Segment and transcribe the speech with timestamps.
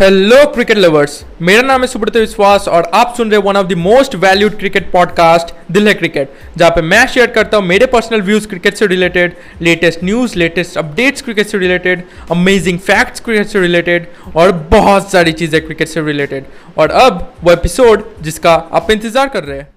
[0.00, 3.72] Hello cricket lovers मेरा नाम है सुब्रत विश्वास और आप सुन रहे one of the
[3.72, 8.22] most valued cricket podcast Dil Hai cricket जहाँ पे मैं शेयर करता हूँ मेरे पर्सनल
[8.22, 13.60] व्यूज़ क्रिकेट से related latest news latest updates cricket से रिलेटेड अमेजिंग फैक्ट्स क्रिकेट से
[13.60, 16.44] रिलेटेड और बहुत सारी चीज़ें क्रिकेट से रिलेटेड
[16.78, 19.68] और अब वो एपिसोड जिसका आप इंतज़ार कर रहे हैं।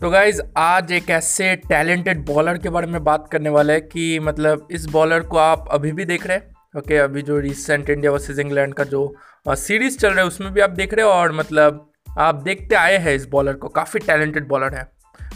[0.00, 4.18] तो गाइज़ आज एक ऐसे टैलेंटेड बॉलर के बारे में बात करने वाले हैं कि
[4.22, 6.51] मतलब इस बॉलर को आप अभी भी देख रहे हैं?
[6.76, 9.16] ओके okay, अभी जो रिसेंट इंडिया वर्सेज इंग्लैंड का जो
[9.48, 12.96] सीरीज़ चल रहा है उसमें भी आप देख रहे हो और मतलब आप देखते आए
[12.96, 14.92] हैं इस बॉलर को काफ़ी टैलेंटेड बॉलर है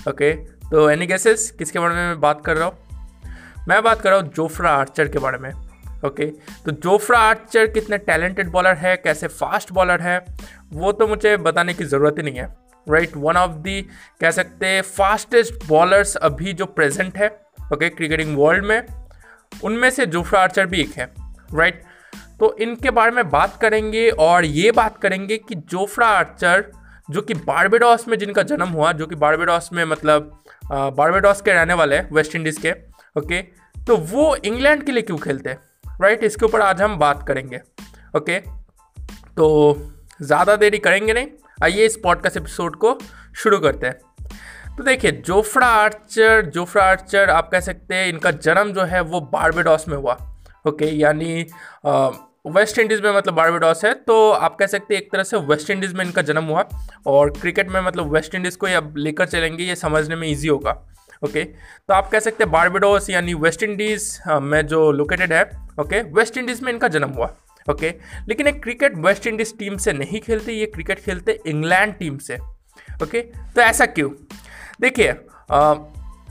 [0.08, 0.32] ओके?
[0.70, 2.78] तो एनी गेसेस किसके बारे में मैं बात कर रहा हूँ?
[3.68, 5.50] मैं बात कर रहा हूँ जोफ्रा आर्चर के बारे में
[6.06, 6.26] ओके?
[6.64, 10.24] तो जोफ्रा आर्चर कितने टैलेंटेड बॉलर है कैसे फास्ट बॉलर है
[10.72, 12.56] वो तो मुझे बताने की ज़रूरत ही नहीं है
[12.90, 13.82] राइट वन ऑफ़ दी
[14.20, 17.40] कह सकते फास्टेस्ट बॉलर्स अभी जो प्रेजेंट है
[17.72, 18.86] ओके क्रिकेटिंग वर्ल्ड में
[19.64, 21.82] उनमें से जोफ्रा आर्चर भी एक है। राइट
[22.40, 26.64] तो इनके बारे में बात करेंगे और ये बात करेंगे कि जोफ्रा आर्चर
[27.10, 31.74] जो कि बारबेडॉस में जिनका जन्म हुआ, जो कि बारबेडॉस में मतलब बारबेडॉस के रहने
[31.74, 32.72] वाले हैं वेस्ट इंडीज़ के
[33.16, 33.40] ओके
[33.86, 35.58] तो वो इंग्लैंड के लिए क्यों खेलते हैं?
[36.02, 37.60] राइट इसके ऊपर आज हम बात करेंगे
[38.16, 38.38] ओके
[39.36, 39.46] तो
[40.20, 41.26] ज़्यादा देरी करेंगे नहीं।
[41.58, 42.98] आइए इस पॉडकास्ट एपिसोड को
[43.34, 48.72] शुरू करते हैं। तो देखिए जोफ्रा आर्चर जोफ्रा आर्चर आप कह सकते हैं, इनका जन्म
[48.72, 50.16] जो है वो बारबेडॉस में हुआ।
[50.66, 51.46] ओके, यानी
[52.48, 55.70] वेस्ट इंडीज़ में मतलब बारबेडॉस है तो आप कह सकते हैं एक तरह से वेस्ट
[55.70, 56.64] इंडीज़ में इनका जन्म हुआ,
[57.06, 60.48] और क्रिकेट में मतलब वेस्ट इंडीज़ को ये अब लेकर चलेंगे, ये समझने में ईजी
[60.48, 60.72] होगा,
[61.22, 61.44] ओके?
[61.44, 64.08] तो आप कह सकते हैं बारबेडोस, यानी वेस्ट इंडीज़
[64.42, 65.42] में जो लोकेटेड है,
[65.80, 67.34] ओके, वेस्ट इंडीज़ में इनका जन्म हुआ,
[67.66, 67.94] ओके?
[68.28, 72.38] लेकिन एक क्रिकेट वेस्ट इंडीज़ टीम से नहीं खेलते, ये क्रिकेट खेलते इंग्लैंड टीम से,
[73.02, 73.20] ओके?
[73.20, 74.10] तो ऐसा क्यों?
[74.80, 75.12] देखिए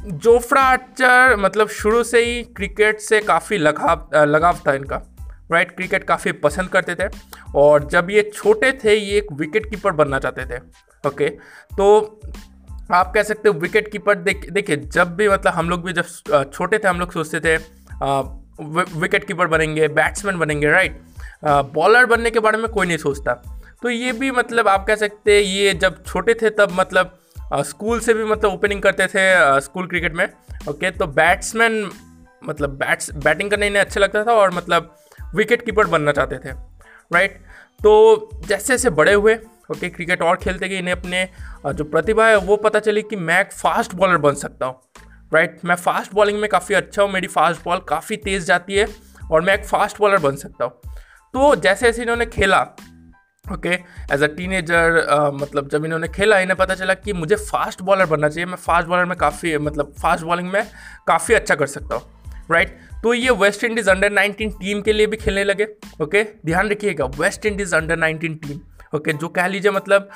[0.06, 5.02] जोफ्रा आर्चर मतलब शुरू से ही क्रिकेट से काफ़ी लगाव लगाव था इनका
[5.52, 7.08] राइट क्रिकेट काफ़ी पसंद करते थे
[7.56, 10.60] और जब ये छोटे थे, ये एक विकेट कीपर बनना चाहते थे
[11.08, 11.30] ओके
[11.78, 12.22] तो
[12.92, 16.50] आप कह सकते हो विकेट कीपर देख, देखिए, जब भी मतलब हम लोग भी जब
[16.54, 17.58] छोटे थे, हम लोग सोचते थे
[19.00, 21.02] विकेट कीपर बनेंगे बैट्समैन बनेंगे राइट
[21.46, 23.34] बॉलर बनने के बारे में कोई नहीं सोचता।
[23.82, 27.18] तो ये भी मतलब आप कह सकते ये जब छोटे थे, तब मतलब
[27.54, 30.28] स्कूल से भी मतलब ओपनिंग करते थे स्कूल क्रिकेट में।
[30.70, 31.90] ओके तो बैट्समैन
[32.42, 34.96] मतलब बैट्स, बैटिंग करने इन्हें अच्छा लगता था और मतलब
[35.36, 36.54] विकेट कीपर बनना चाहते थे
[37.12, 37.40] राइट
[37.80, 39.36] तो जैसे जैसे बड़े हुए,
[39.72, 41.28] ओके, क्रिकेट और खेलते गए, इन्हें अपने
[41.68, 44.82] जो प्रतिभा है वो पता चली कि मैं एक फास्ट बॉलर बन सकता हूँ
[45.32, 48.88] राइट मैं फास्ट बॉलिंग में काफ़ी अच्छा हूँ, मेरी फास्ट बॉल काफ़ी तेज़ जाती है
[49.32, 50.94] और मैं एक फास्ट बॉलर बन सकता हूँ।
[51.34, 52.62] तो जैसे जैसे इन्होंने खेला
[53.54, 53.74] ओके
[54.14, 58.30] एज अ टीनेजर मतलब जब इन्होंने खेला इन्हें पता चला कि मुझे फास्ट बॉलर बनना
[58.30, 60.64] चाहिए मैं फास्ट बॉलर में काफ़ी मतलब फास्ट बॉलिंग में
[61.08, 62.14] काफ़ी अच्छा कर सकता हूँ
[62.52, 63.04] राइट right?
[63.04, 66.46] तो ये वेस्ट इंडीज़ अंडर 19 टीम के लिए भी खेलने लगे ओके okay?
[66.46, 68.60] ध्यान रखिएगा West Indies under 19 team
[68.96, 69.22] okay okay?
[69.22, 70.10] जो कह लीजिए मतलब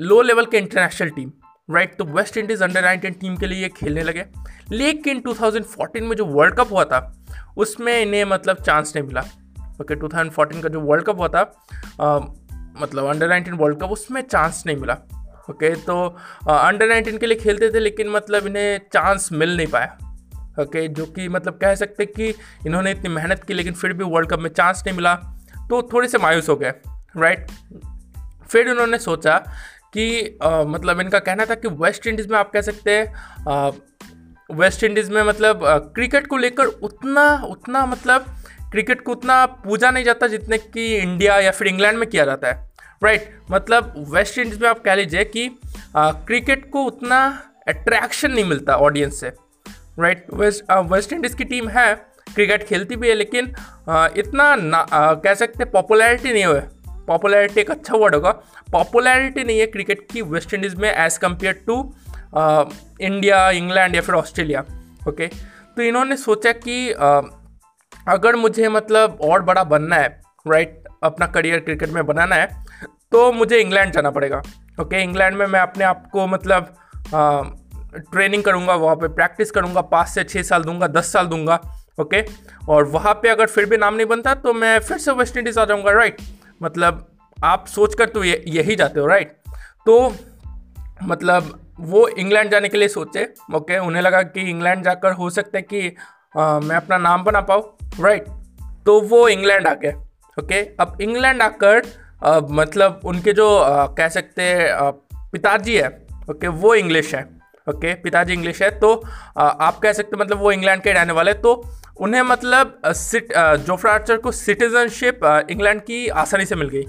[0.00, 1.32] लो लेवल के इंटरनेशनल टीम
[1.68, 4.24] राइट तो वेस्ट इंडीज़ अंडर 19 टीम के लिए ये खेलने लगे
[4.72, 7.00] लेकिन 2014 में जो वर्ल्ड कप हुआ था
[7.56, 9.20] उसमें इन्हें मतलब चांस नहीं मिला
[9.80, 11.42] ओके okay, 2014 का जो वर्ल्ड कप हुआ था
[12.76, 14.96] मतलब अंडर नाइनटीन वर्ल्ड कप उसमें चांस नहीं मिला।
[15.50, 16.04] ओके तो
[16.48, 19.96] अंडर नाइनटीन के लिए खेलते थे लेकिन मतलब इन्हें चांस मिल नहीं पाया।
[20.60, 22.28] ओके जो कि मतलब कह सकते कि
[22.66, 25.14] इन्होंने इतनी मेहनत की लेकिन फिर भी वर्ल्ड कप में चांस नहीं मिला।
[25.68, 26.72] तो थोड़े से मायूस हो गए
[27.16, 27.50] राइट
[28.48, 29.36] फिर उन्होंने सोचा
[29.94, 33.70] कि आ, मतलब इनका कहना था कि वेस्ट इंडीज़ में आप कह सकते हैं
[34.50, 35.60] वेस्ट इंडीज़ में मतलब
[35.94, 38.24] क्रिकेट को लेकर उतना उतना मतलब
[38.70, 42.48] क्रिकेट को उतना पूजा नहीं जाता जितने कि इंडिया या फिर इंग्लैंड में किया जाता
[42.48, 42.70] है।
[43.04, 45.50] राइट right, मतलब वेस्ट इंडीज़ में आप कह लीजिए कि
[45.96, 49.32] आ, क्रिकेट को उतना अट्रैक्शन नहीं मिलता ऑडियंस से।
[49.98, 51.94] राइट वेस्ट वेस्ट इंडीज़ की टीम है
[52.34, 53.52] क्रिकेट खेलती भी है लेकिन
[53.88, 56.68] आ, इतना ना आ, कह सकते पॉपुलैरिटी नहीं है।
[57.06, 58.30] पॉपुलैरिटी एक अच्छा वर्ड होगा।
[58.72, 61.94] पॉपुलैरिटी नहीं है क्रिकेट की वेस्ट इंडीज़ में as compare to
[63.00, 64.64] India England या फिर ऑस्ट्रेलिया
[65.08, 65.26] ओके
[65.76, 67.20] तो इन्होंने सोचा कि आ,
[68.08, 70.08] अगर मुझे मतलब और बड़ा बनना है
[70.46, 72.64] राइट अपना करियर क्रिकेट में बनाना है
[73.12, 74.42] तो मुझे इंग्लैंड जाना पड़ेगा।
[74.80, 76.74] ओके इंग्लैंड में मैं अपने आप को मतलब
[77.14, 77.42] आ,
[78.12, 81.60] ट्रेनिंग करूँगा वहाँ पे प्रैक्टिस करूँगा पाँच से छः साल दूँगा दस साल दूँगा।
[82.00, 82.24] ओके
[82.68, 85.58] और वहाँ पे अगर फिर भी नाम नहीं बनता तो मैं फिर से वेस्ट इंडीज़
[85.60, 86.20] आ जाऊँगा राइट
[86.62, 87.06] मतलब
[87.38, 89.32] आप सोच कर तो ये यही जाते हो राइट
[89.86, 90.14] तो
[91.02, 93.22] मतलब वो इंग्लैंड जाने के लिए सोचे।
[93.54, 95.96] ओके उन्हें लगा कि इंग्लैंड जाकर हो सकता है कि
[96.38, 97.62] आ, मैं अपना नाम बना पाऊँ।
[98.00, 98.40] Right right.
[98.86, 99.92] तो वो इंग्लैंड आ गए
[100.40, 101.82] ओके अब इंग्लैंड आकर
[102.50, 104.68] मतलब उनके जो आ, कह सकते हैं
[105.32, 107.28] पिताजी है ओके वो इंग्लिश है
[107.68, 109.02] ओके पिताजी इंग्लिश है तो
[109.38, 112.80] आ, आप कह सकते मतलब वो इंग्लैंड के रहने वाले तो उन्हें मतलब
[113.66, 116.84] जोफ्रा आर्चर को सिटीजनशिप इंग्लैंड की आसानी से मिल गई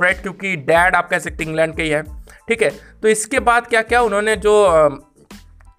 [0.00, 2.02] राइट क्योंकि डैड आप कह सकते इंग्लैंड के ही है
[2.48, 2.70] ठीक है?
[2.70, 4.68] तो इसके बाद क्या क्या उन्होंने जो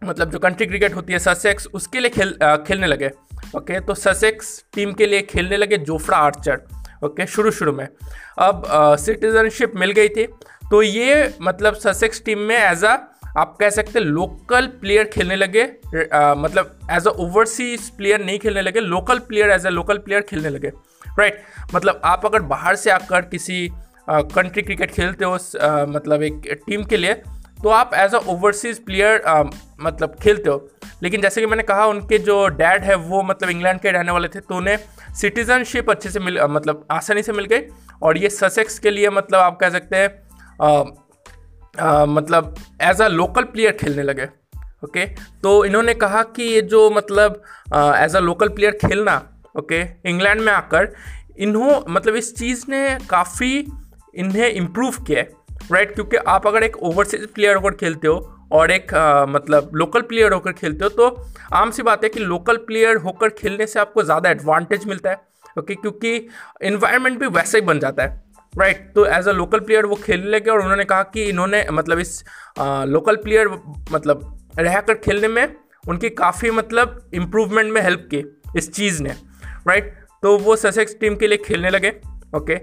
[0.04, 3.12] मतलब जो कंट्री क्रिकेट होती है ससेक्स उसके लिए खेल आ, खेलने लगे।
[3.57, 6.62] ओके तो ससेक्स टीम के लिए खेलने लगे जोफ्रा आर्चर।
[7.06, 7.88] ओके शुरू शुरू में।
[8.39, 8.63] अब
[9.00, 10.25] सिटीजनशिप मिल गई थी।
[10.71, 12.98] तो ये मतलब ससेक्स टीम में एज अ
[13.38, 18.39] आप कह सकते हैं लोकल प्लेयर खेलने लगे। आ, मतलब एज अ ओवरसीज प्लेयर नहीं
[18.39, 21.75] खेलने लगे local player as a local player खेलने लगे। Right right?
[21.75, 23.68] मतलब आप अगर बाहर से आकर किसी
[24.09, 27.21] कंट्री क्रिकेट खेलते हो आ, मतलब एक टीम के लिए
[27.63, 29.24] तो आप एज अ ओवरसीज प्लेयर
[29.81, 30.68] मतलब खेलते हो।
[31.04, 34.28] लेकिन जैसे कि मैंने कहा, उनके जो डैड है, वो मतलब इंग्लैंड के रहने वाले
[34.28, 34.78] थे तो उन्हें
[35.16, 37.62] सिटीजनशिप अच्छे से मिल मतलब आसानी से मिल गई।
[38.04, 40.10] और ये ससेक्स के लिए मतलब आप कह सकते हैं
[42.10, 44.28] मतलब एज अ लोकल प्लेयर खेलने लगे
[44.84, 45.06] ओके
[45.44, 47.42] तो इन्होंने कहा कि ये जो मतलब
[47.75, 49.16] एज अ लोकल प्लेयर खेलना
[49.58, 50.94] ओके इंग्लैंड में आकर,
[51.38, 53.68] इन्हों मतलब इस चीज़ ने काफ़ी
[54.16, 55.30] इन्हें इम्प्रूव किया है।
[55.72, 60.02] राइट क्योंकि आप अगर एक ओवरसीज प्लेयर होकर खेलते हो और एक आ, मतलब लोकल
[60.02, 63.80] प्लेयर होकर खेलते हो तो आम सी बात है कि लोकल प्लेयर होकर खेलने से
[63.80, 65.22] आपको ज़्यादा एडवांटेज मिलता है
[65.60, 66.16] ओके क्योंकि
[66.63, 68.19] इन्वायरमेंट भी वैसा ही बन जाता है
[68.54, 71.66] राइट right, तो एज अ लोकल प्लेयर वो खेलने लगे और उन्होंने कहा कि इन्होंने
[71.72, 72.24] मतलब इस
[72.88, 73.50] लोकल प्लेयर
[73.92, 75.56] मतलब रहकर खेलने में
[75.90, 78.24] उनकी काफ़ी मतलब इम्प्रूवमेंट में हेल्प की
[78.58, 79.10] इस चीज़ ने
[79.68, 80.00] राइट right?
[80.24, 81.94] तो वो ससेक्स टीम के लिए खेलने लगे
[82.36, 82.56] ओके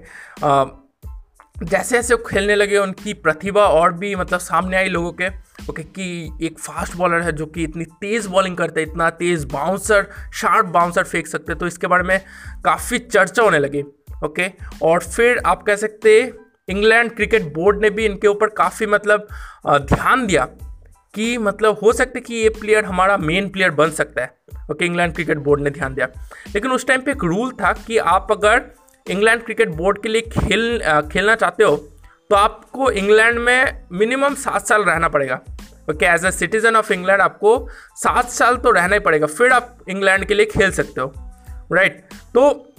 [1.63, 5.29] जैसे जैसे वो खेलने लगे, उनकी प्रतिभा और भी मतलब सामने आई लोगों के
[5.71, 9.47] ओके कि एक फास्ट बॉलर है जो कि इतनी तेज़ बॉलिंग करते हैं, इतना तेज़
[9.47, 12.21] बाउंसर शार्प बाउंसर फेंक सकते तो इसके बारे में
[12.65, 13.83] काफ़ी चर्चा होने लगी
[14.25, 14.51] ओके
[14.83, 16.33] और फिर आप कह सकते
[16.69, 19.29] इंग्लैंड क्रिकेट बोर्ड ने भी इनके ऊपर काफ़ी मतलब
[19.71, 20.45] ध्यान दिया
[21.15, 24.35] कि मतलब हो सकता है कि ये प्लेयर हमारा मेन प्लेयर बन सकता है
[24.71, 26.09] ओके इंग्लैंड क्रिकेट बोर्ड ने ध्यान दिया।
[26.55, 28.71] लेकिन उस टाइम पे एक रूल था कि आप अगर
[29.09, 30.81] इंग्लैंड क्रिकेट बोर्ड के लिए खेल
[31.13, 31.77] खेलना चाहते हो
[32.31, 35.41] तो आपको इंग्लैंड में मिनिमम सात साल रहना पड़ेगा।
[35.91, 37.53] Okay as a citizen of England आपको
[37.97, 41.13] सात साल तो रहना ही पड़ेगा, फिर आप इंग्लैंड के लिए खेल सकते हो
[41.73, 42.03] राइट?
[42.35, 42.75] तो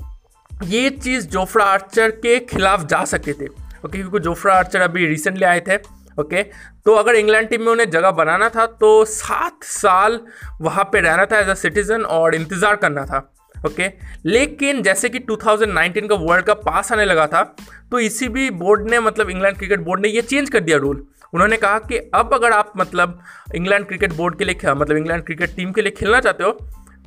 [0.66, 5.46] ये चीज़ जोफ्रा आर्चर के खिलाफ जा सकते थे, ओके, क्योंकि जोफ्रा आर्चर अभी रिसेंटली
[5.46, 5.78] आए थे,
[6.18, 6.44] ओके?
[6.86, 10.20] तो अगर इंग्लैंड टीम में उन्हें जगह बनाना था तो सात साल
[10.62, 13.20] वहाँ पे रहना था एज अ सिटीज़न और इंतज़ार करना था।
[13.66, 13.90] ओके?
[14.26, 17.44] लेकिन जैसे कि 2019 का वर्ल्ड कप पास आने लगा था
[17.92, 21.06] तो इसी भी बोर्ड ने मतलब इंग्लैंड क्रिकेट बोर्ड ने ये चेंज कर दिया रूल
[21.34, 23.20] उन्होंने कहा कि अब अगर आप मतलब
[23.56, 26.52] इंग्लैंड क्रिकेट बोर्ड के लिए मतलब इंग्लैंड क्रिकेट टीम के लिए खेलना चाहते हो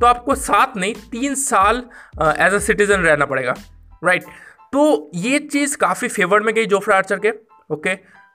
[0.00, 1.82] तो आपको सात नहीं, तीन साल
[2.20, 3.54] एज अ सिटीजन रहना पड़ेगा.
[4.04, 4.24] राइट
[4.72, 7.30] तो ये चीज़ काफ़ी फेवर में गई जोफ्रा आर्चर के,
[7.70, 7.94] ओके?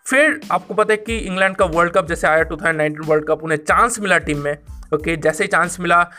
[0.09, 3.57] फिर आपको पता है कि इंग्लैंड का वर्ल्ड कप जैसे आया 2019 वर्ल्ड कप उन्हें
[3.57, 4.57] चांस मिला टीम में
[4.93, 6.09] ओके okay, जैसे ही चांस मिला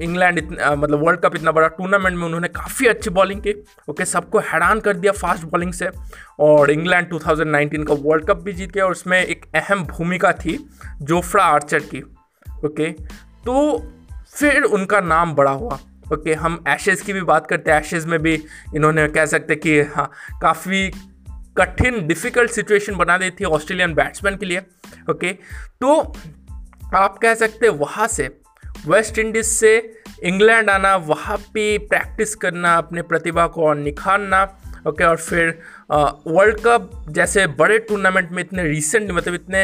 [0.00, 3.92] इंग्लैंड इतना मतलब वर्ल्ड कप इतना बड़ा टूर्नामेंट में उन्होंने काफ़ी अच्छी बॉलिंग की ओके
[3.92, 5.90] okay, सबको हैरान कर दिया फास्ट बॉलिंग से।
[6.38, 10.70] और इंग्लैंड 2019 का वर्ल्ड कप भी जीत गया और उसमें एक अहम भूमिका थी
[11.02, 12.02] जोफ्रा आर्चर की
[12.64, 13.04] ओके okay,
[13.44, 13.78] तो
[14.34, 15.78] फिर उनका नाम बड़ा हुआ
[16.12, 18.42] ओके हम एशेज़ की भी बात करते हैं। एशेज़ में भी
[18.76, 20.10] इन्होंने कह सकते कि हाँ
[20.42, 20.92] काफ़ी
[21.58, 24.62] कठिन डिफ़िकल्ट सिचुएशन बना देती है ऑस्ट्रेलियन बैट्समैन के लिए
[25.10, 25.32] ओके
[25.80, 26.16] तो
[26.94, 28.40] आप कह सकते हैं वहाँ से
[28.86, 34.42] वेस्ट इंडीज़ से इंग्लैंड आना, वहाँ पे प्रैक्टिस करना, अपने प्रतिभा को और निखारना
[34.86, 35.58] ओके और फिर
[36.26, 39.62] वर्ल्ड कप जैसे बड़े टूर्नामेंट में इतने रिसेंट मतलब इतने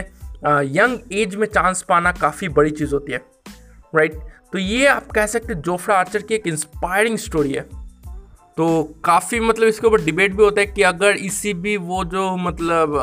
[0.79, 3.19] यंग एज में चांस पाना काफ़ी बड़ी चीज़ होती है
[3.97, 4.15] राइट
[4.53, 7.84] तो ये आप कह सकते जोफ्रा आर्चर की एक इंस्पायरिंग स्टोरी है।
[8.57, 12.37] तो काफ़ी मतलब इसके ऊपर डिबेट भी होता है कि अगर इसी भी वो जो
[12.39, 12.97] मतलब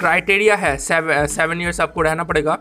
[0.00, 2.58] क्राइटेरिया है सेवन ईयर्स आपको रहना पड़ेगा,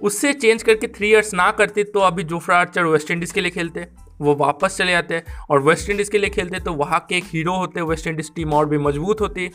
[0.00, 3.50] उससे चेंज करके थ्री ईयर्स ना करते तो अभी जोफ्रा आर्चर वेस्ट इंडीज़ के लिए
[3.50, 3.86] खेलते,
[4.20, 7.54] वो वापस चले जाते और वेस्ट इंडीज़ के लिए खेलते तो वहाँ के एक हीरो
[7.54, 9.48] होते वेस्ट इंडीज़ टीम और भी मज़बूत होती।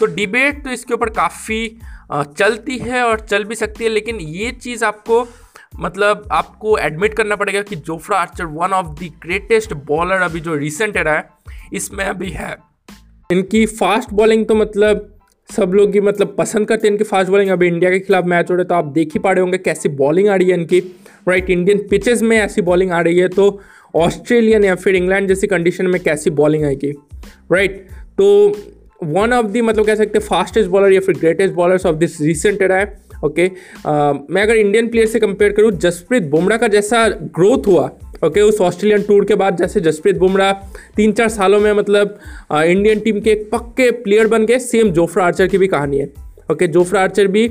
[0.00, 1.66] तो डिबेट तो इसके ऊपर काफ़ी
[2.12, 5.26] चलती है और चल भी सकती है, लेकिन ये चीज़ आपको
[5.74, 10.54] मतलब आपको एडमिट करना पड़ेगा कि Jofra Archer one of the greatest bowler अभी जो
[10.54, 11.28] रिसेंट एरा है,
[11.72, 12.54] इसमें अभी है।
[13.30, 15.10] इनकी फास्ट बॉलिंग तो मतलब
[15.50, 18.50] सब लोग ही मतलब पसंद करते हैं इनकी फास्ट बॉलिंग अभी इंडिया के खिलाफ मैच
[18.50, 20.78] हो रहे तो आप देख ही पा रहे होंगे कैसी बॉलिंग आ रही है इनकी।
[21.28, 23.60] राइट इंडियन पिचेस में ऐसी बॉलिंग आ रही है तो
[23.94, 26.90] ऑस्ट्रेलियन या फिर इंग्लैंड जैसी कंडीशन में कैसी बॉलिंग आएगी।
[27.52, 27.86] राइट
[28.18, 28.26] तो
[29.04, 32.20] वन ऑफ़ दी मतलब कह सकते हैं फास्टेस्ट बॉलर या फिर greatest bowlers of this
[32.20, 33.50] recent era है। ओके
[34.30, 37.90] मैं अगर इंडियन प्लेयर से कंपेयर करूँ, जसप्रीत बुमराह का जैसा ग्रोथ हुआ
[38.24, 40.52] ओके उस ऑस्ट्रेलियन टूर के बाद जैसे जसप्रीत बुमराह
[40.96, 42.18] तीन चार सालों में मतलब
[42.54, 46.12] इंडियन टीम के एक पक्के प्लेयर बन गए सेम जोफ्रा आर्चर की भी कहानी है।
[46.52, 47.48] ओके जोफ्रा आर्चर भी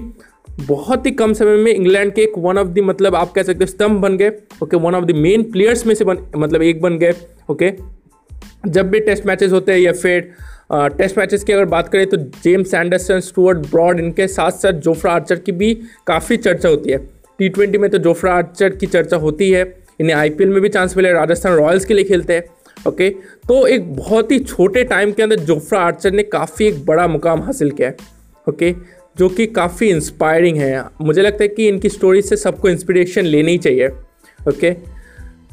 [0.59, 3.63] बहुत ही कम समय में इंग्लैंड के एक वन ऑफ़ द मतलब आप कह सकते
[3.63, 4.31] हो स्तंभ बन गए।
[4.63, 7.13] Okay one of the main players में से बन मतलब एक बन गए।
[7.51, 7.71] ओके
[8.67, 10.31] जब भी टेस्ट मैचेस होते हैं या फिर
[10.69, 15.13] टेस्ट मैचेस की अगर बात करें तो जेम्स एंडरसन स्टुअर्ट ब्रॉड इनके साथ साथ जोफ्रा
[15.13, 15.73] आर्चर की भी
[16.07, 16.97] काफ़ी चर्चा होती है।
[17.39, 19.63] टी ट्वेंटी में तो जोफ्रा आर्चर की चर्चा होती है।
[19.99, 22.43] इन्हें आईपीएल में भी चांस मिले राजस्थान रॉयल्स के लिए खेलते हैं।
[22.87, 23.09] ओके
[23.47, 27.41] तो एक बहुत ही छोटे टाइम के अंदर जोफ्रा आर्चर ने काफ़ी एक बड़ा मुकाम
[27.41, 27.95] हासिल किया है।
[28.47, 28.73] ओके
[29.15, 33.57] जो कि काफ़ी इंस्पायरिंग है। मुझे लगता है कि इनकी स्टोरी से सबको इंस्पिरेशन लेनी
[33.57, 33.87] चाहिए।
[34.39, 34.71] ओके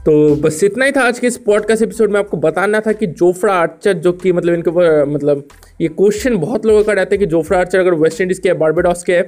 [0.07, 3.07] तो बस इतना ही था आज के इस पॉडकास्ट एपिसोड में आपको बताना था कि
[3.07, 5.49] जोफ्रा आर्चर जो कि मतलब इनके ऊपर मतलब
[5.81, 8.55] ये क्वेश्चन बहुत लोगों का रहता है कि जोफ्रा आर्चर अगर वेस्ट इंडीज़ के है
[8.55, 9.23] बारबेडॉस के है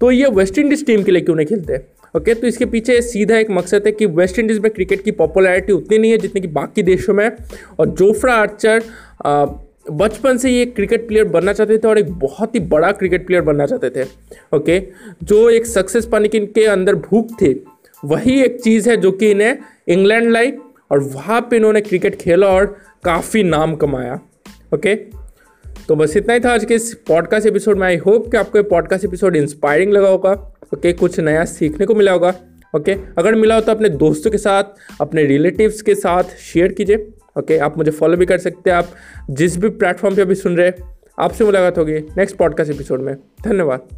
[0.00, 1.76] तो ये वेस्ट इंडीज़ टीम के लिए क्यों नहीं खेलते?
[2.16, 5.72] ओके तो इसके पीछे सीधा एक मकसद है कि वेस्ट इंडीज़ में क्रिकेट की पॉपुलैरिटी
[5.72, 7.30] उतनी नहीं है जितनी कि बाकी देशों में
[7.78, 8.82] और जोफ्रा आर्चर
[9.92, 13.42] बचपन से ये क्रिकेट प्लेयर बनना चाहते थे और एक बहुत ही बड़ा क्रिकेट प्लेयर
[13.42, 14.08] बनना चाहते थे।
[14.56, 14.80] ओके
[15.22, 17.64] जो एक सक्सेस पाने की इनके अंदर भूख थी,
[18.04, 20.52] वही एक चीज़ है जो कि इन्हें इंग्लैंड लाई
[20.90, 22.66] और वहाँ पे इन्होंने क्रिकेट खेला और
[23.04, 24.14] काफ़ी नाम कमाया
[24.74, 24.94] ओके
[25.88, 28.58] तो बस इतना ही था आज के इस पॉडकास्ट एपिसोड में। आई होप कि आपको
[28.58, 30.32] ये पॉडकास्ट एपिसोड इंस्पायरिंग लगा होगा
[30.74, 32.34] ओके कुछ नया सीखने को मिला होगा
[32.76, 34.64] ओके अगर मिला हो तो अपने दोस्तों के साथ,
[35.00, 38.92] अपने रिलेटिव्स के साथ शेयर कीजिए ओके आप मुझे फॉलो भी कर सकते हैं, आप
[39.30, 40.72] जिस भी प्लेटफॉर्म पे अभी सुन रहे
[41.18, 43.14] आपसे मुलाकात होगी नेक्स्ट पॉडकास्ट एपिसोड में।
[43.44, 43.88] धन्यवाद।